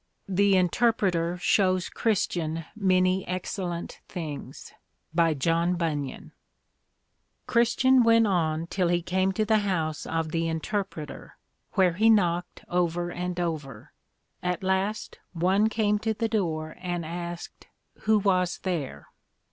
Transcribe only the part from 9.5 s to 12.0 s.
house of the Interpreter, where